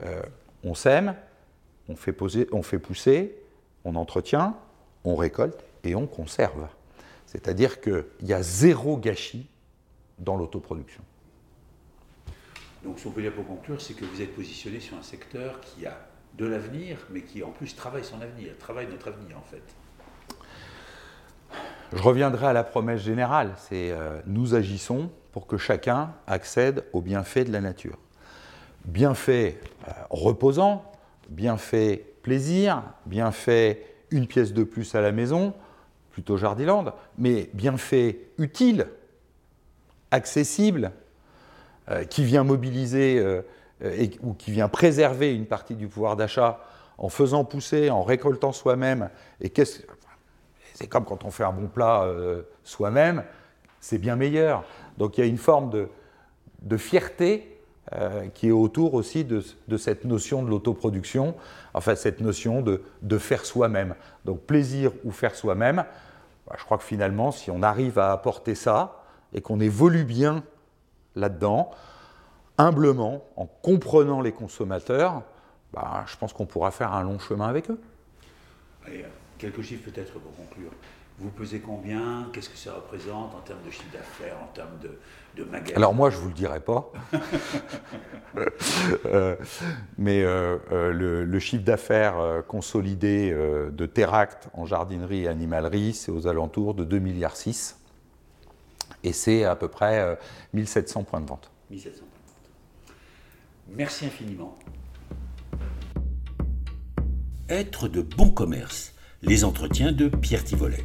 euh, 0.03 0.23
on 0.65 0.75
sème, 0.75 1.15
on 1.89 1.97
fait, 1.97 2.13
poser, 2.13 2.49
on 2.53 2.63
fait 2.63 2.79
pousser, 2.79 3.37
on 3.85 3.95
entretient, 3.95 4.57
on 5.05 5.15
récolte 5.17 5.65
et 5.85 5.95
on 5.95 6.07
conserve. 6.07 6.67
C'est-à-dire 7.27 7.81
qu'il 7.81 8.05
y 8.23 8.33
a 8.33 8.43
zéro 8.43 8.97
gâchis 8.97 9.49
dans 10.19 10.37
l'autoproduction. 10.37 11.03
Donc 12.83 12.99
ce 12.99 13.05
qu'on 13.05 13.11
peut 13.11 13.23
dire 13.23 13.33
pour 13.33 13.47
conclure, 13.47 13.81
c'est 13.81 13.95
que 13.95 14.05
vous 14.05 14.21
êtes 14.21 14.35
positionné 14.35 14.79
sur 14.81 14.97
un 14.97 15.03
secteur 15.03 15.61
qui 15.61 15.87
a 15.87 15.99
de 16.37 16.45
l'avenir, 16.45 16.99
mais 17.11 17.23
qui 17.23 17.43
en 17.43 17.51
plus 17.51 17.75
travaille 17.75 18.05
son 18.05 18.21
avenir, 18.21 18.57
travaille 18.59 18.87
notre 18.89 19.09
avenir 19.09 19.39
en 19.39 19.43
fait. 19.43 19.63
Je 21.95 22.03
reviendrai 22.03 22.47
à 22.47 22.53
la 22.53 22.65
promesse 22.65 23.03
générale, 23.03 23.53
c'est 23.57 23.93
euh, 23.93 24.21
nous 24.27 24.57
agissons 24.57 25.11
pour 25.31 25.47
que 25.47 25.57
chacun 25.57 26.13
accède 26.27 26.85
aux 26.93 27.01
bienfaits 27.01 27.47
de 27.47 27.53
la 27.53 27.61
nature. 27.61 27.99
Bienfaits 28.85 29.31
euh, 29.31 29.93
reposants, 30.11 30.85
bienfaits 31.29 32.01
plaisir, 32.23 32.83
bienfaits 33.07 33.79
une 34.11 34.27
pièce 34.27 34.53
de 34.53 34.65
plus 34.65 34.93
à 34.97 35.01
la 35.01 35.13
maison, 35.13 35.55
plutôt 36.11 36.37
Jardiland, 36.37 36.87
mais 37.17 37.49
bienfaits 37.55 38.17
utiles, 38.39 38.89
accessibles, 40.11 40.91
euh, 41.91 42.03
qui 42.03 42.25
vient 42.25 42.43
mobiliser 42.43 43.21
euh, 43.21 43.43
ou 44.21 44.35
qui 44.35 44.51
vient 44.51 44.69
préserver 44.69 45.33
une 45.33 45.47
partie 45.47 45.77
du 45.77 45.87
pouvoir 45.87 46.17
d'achat 46.17 46.59
en 46.99 47.09
faisant 47.09 47.45
pousser, 47.45 47.91
en 47.91 48.03
récoltant 48.03 48.51
soi-même. 48.51 49.11
Et 49.41 49.51
c'est 50.75 50.87
comme 50.87 51.05
quand 51.05 51.25
on 51.25 51.31
fait 51.31 51.45
un 51.45 51.53
bon 51.53 51.69
plat 51.69 52.03
euh, 52.03 52.43
soi-même, 52.65 53.25
c'est 53.81 53.99
bien 53.99 54.17
meilleur. 54.17 54.65
Donc 54.99 55.17
il 55.17 55.23
y 55.23 55.25
a 55.25 55.27
une 55.27 55.39
forme 55.39 55.71
de, 55.71 56.77
fierté 56.77 57.51
qui 58.35 58.49
est 58.49 58.53
autour 58.53 58.95
aussi 58.95 59.25
de, 59.25 59.43
cette 59.77 60.05
notion 60.05 60.43
de 60.43 60.51
l'autoproduction, 60.51 61.35
enfin 61.75 61.95
cette 61.95 62.21
notion 62.21 62.63
de, 62.63 63.19
faire 63.19 63.45
soi-même. 63.45 63.95
Donc 64.25 64.41
plaisir 64.41 64.91
ou 65.05 65.13
faire 65.13 65.35
soi-même, 65.35 65.85
bah, 66.47 66.57
je 66.59 66.65
crois 66.65 66.79
que 66.79 66.85
finalement, 66.85 67.31
si 67.31 67.51
on 67.51 67.63
arrive 67.63 67.99
à 67.99 68.13
apporter 68.13 68.55
ça 68.55 69.05
et 69.33 69.41
qu'on 69.41 69.61
évolue 69.61 70.05
bien 70.05 70.43
là-dedans, 71.15 71.71
humblement, 72.59 73.23
en 73.37 73.47
comprenant 73.47 74.21
les 74.21 74.33
consommateurs, 74.33 75.23
bah, 75.73 76.05
je 76.07 76.17
pense 76.17 76.33
qu'on 76.33 76.47
pourra 76.47 76.71
faire 76.71 76.93
un 76.93 77.03
long 77.03 77.19
chemin 77.19 77.49
avec 77.49 77.71
eux. 77.71 77.81
Euh, 79.35 79.51
quelques 79.51 79.63
chiffres 79.63 79.91
peut-être 79.91 80.13
pour 80.13 80.35
conclure. 80.37 80.71
Vous 81.19 81.31
pesez 81.31 81.61
combien? 81.61 82.29
Qu'est-ce 82.33 82.49
que 82.49 82.57
ça 82.57 82.75
représente 82.75 83.35
en 83.35 83.41
termes 83.41 83.63
de 83.65 83.71
chiffre 83.71 83.93
d'affaires, 83.93 84.37
en 84.43 84.53
termes 84.53 84.79
de, 84.83 84.99
de 85.37 85.49
magasins? 85.49 85.77
Alors 85.77 85.95
moi, 85.95 86.11
je 86.11 86.17
ne 86.17 86.23
vous 86.23 86.29
le 86.29 86.35
dirai 86.35 86.61
pas. 86.61 86.93
Euh, 89.07 89.37
mais 89.97 90.25
euh, 90.25 90.59
le, 90.93 91.39
chiffre 91.39 91.63
d'affaires 91.63 92.43
consolidé 92.49 93.31
de 93.31 93.87
Teract 93.87 94.49
en 94.55 94.67
jardinerie 94.67 95.23
et 95.23 95.29
animalerie, 95.29 95.95
c'est 95.95 96.11
aux 96.11 96.27
alentours 96.27 96.75
de 96.75 96.85
2,6 96.85 97.01
milliards 97.01 97.37
et 99.05 99.13
c'est 99.13 99.45
à 99.45 99.55
peu 99.55 99.69
près 99.69 100.19
1700 100.55 101.01
euh, 101.01 101.05
points 101.05 101.21
de 101.21 101.27
vente. 101.27 101.51
1700 101.71 101.99
points 101.99 102.09
de 102.09 102.31
vente. 102.31 103.77
Merci 103.77 104.07
infiniment. 104.07 104.59
Être 107.49 107.89
de 107.89 108.01
bon 108.01 108.31
commerce, 108.31 108.94
les 109.27 109.45
entretiens 109.45 109.93
de 109.93 110.09
Pierre 110.09 110.45
Tivolet. 110.45 110.85